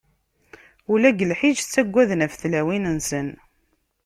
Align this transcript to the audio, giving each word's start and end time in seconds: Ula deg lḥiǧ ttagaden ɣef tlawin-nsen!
Ula 0.91 1.09
deg 1.17 1.25
lḥiǧ 1.31 1.57
ttagaden 1.61 2.23
ɣef 2.25 2.33
tlawin-nsen! 2.35 3.27